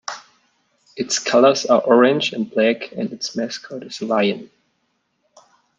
[0.97, 4.49] Its colors are orange and black, and its mascot is a lion.